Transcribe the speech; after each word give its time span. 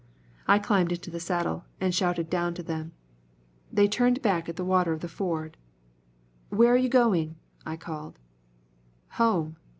I 0.47 0.57
climbed 0.57 0.91
into 0.91 1.11
the 1.11 1.19
saddle 1.19 1.65
and 1.79 1.93
shouted 1.93 2.27
down 2.27 2.55
to 2.55 2.63
them. 2.63 2.91
They 3.71 3.87
turned 3.87 4.23
back 4.23 4.49
at 4.49 4.55
the 4.55 4.65
water 4.65 4.93
of 4.93 5.01
the 5.01 5.07
ford. 5.07 5.57
"Where 6.49 6.73
are 6.73 6.75
you 6.75 6.89
going?" 6.89 7.35
I 7.67 7.77
called. 7.77 8.17
"Home. 9.09 9.57